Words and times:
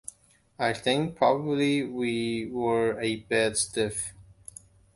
I 0.57 0.73
think 0.73 1.15
probably 1.15 1.83
we 1.83 2.47
were 2.49 2.99
a 2.99 3.17
bit 3.17 3.55
stiff. 3.55 4.13